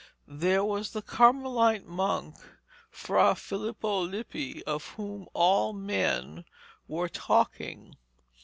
[0.27, 2.33] There was the Carmelite monk
[2.89, 6.43] Fra Filippo Lippi, of whom all, men
[6.87, 7.95] were talking.